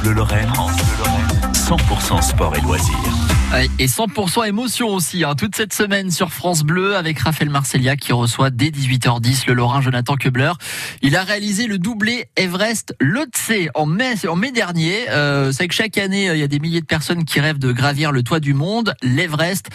[0.00, 0.48] Bleu Lorraine.
[0.54, 1.52] France Bleu Lorraine.
[1.52, 2.94] 100% sport et loisirs.
[3.78, 8.12] Et 100% émotion aussi, hein, toute cette semaine sur France Bleu avec Raphaël Marcellia qui
[8.12, 10.52] reçoit dès 18h10 le Lorrain Jonathan Kebler.
[11.02, 15.10] Il a réalisé le doublé Everest Lhotse en mai, dernier.
[15.10, 17.72] Euh, c'est que chaque année, il y a des milliers de personnes qui rêvent de
[17.72, 19.68] gravir le toit du monde, l'Everest.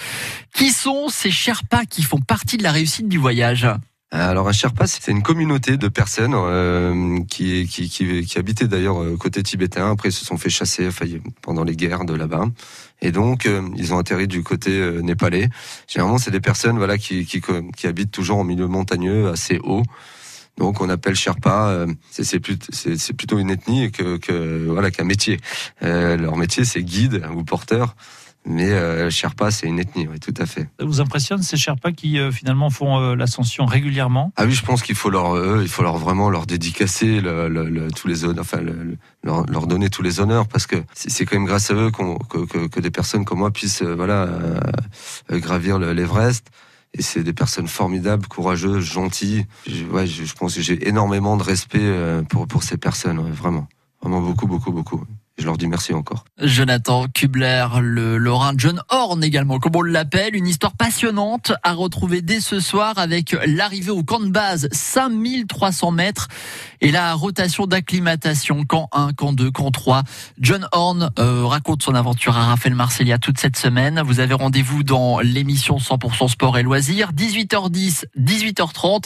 [0.55, 3.67] Qui sont ces Sherpas qui font partie de la réussite du voyage?
[4.11, 9.17] Alors un Sherpa, c'est une communauté de personnes euh, qui, qui, qui, habitaient d'ailleurs euh,
[9.17, 9.91] côté tibétain.
[9.91, 11.05] Après, ils se sont fait chasser enfin,
[11.41, 12.45] pendant les guerres de là-bas.
[13.01, 15.49] Et donc, euh, ils ont atterri du côté euh, népalais.
[15.87, 17.41] Généralement, c'est des personnes voilà qui, qui,
[17.75, 19.83] qui habitent toujours en milieu montagneux, assez haut.
[20.57, 21.85] Donc, on appelle Sherpa.
[22.11, 25.37] c'est plutôt une ethnie que voilà qu'un métier.
[25.81, 27.97] leur métier, c'est guide ou porteur.
[28.45, 30.69] Mais euh, Sherpa, c'est une ethnie, oui, tout à fait.
[30.79, 34.31] Ça vous impressionne ces Sherpas qui euh, finalement font euh, l'ascension régulièrement?
[34.35, 37.91] Ah oui, je pense qu'il faut leur, il faut leur vraiment leur dédicacer le, le,
[37.91, 38.61] tous les honneurs, enfin
[39.23, 42.45] leur, leur, donner tous les honneurs parce que c'est quand même grâce à eux que,
[42.45, 44.29] que, que, des personnes comme moi puissent voilà
[45.31, 46.47] gravir l'Everest.
[46.97, 49.45] Et c'est des personnes formidables, courageuses, gentilles.
[49.67, 51.91] Je, ouais, je, je pense que j'ai énormément de respect
[52.29, 53.67] pour pour ces personnes, vraiment,
[54.01, 55.03] vraiment beaucoup, beaucoup, beaucoup.
[55.37, 56.23] Je leur dis merci encore.
[56.41, 62.21] Jonathan Kubler, le Lorrain John Horn également, comme on l'appelle, une histoire passionnante à retrouver
[62.21, 66.29] dès ce soir avec l'arrivée au camp de base 5300 mètres
[66.79, 70.03] et la rotation d'acclimatation camp 1, camp 2, camp 3.
[70.39, 74.01] John Horn euh, raconte son aventure à Raphaël Marcellia toute cette semaine.
[74.05, 79.03] Vous avez rendez-vous dans l'émission 100% sport et loisirs, 18h10, 18h30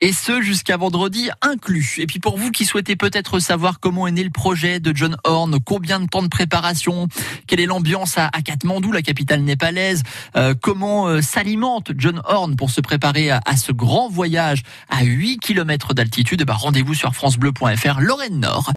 [0.00, 1.96] et ce jusqu'à vendredi inclus.
[1.98, 5.16] Et puis pour vous qui souhaitez peut-être savoir comment est né le projet de John
[5.24, 7.08] Horn, combien de temps de préparation,
[7.46, 10.02] quelle est l'ambiance à, Katmandou, la capitale népalaise,
[10.36, 15.38] euh, comment euh, s'alimente John Horn pour se préparer à, ce grand voyage à 8
[15.38, 18.72] km d'altitude, bah rendez-vous sur francebleu.fr Lorraine Nord.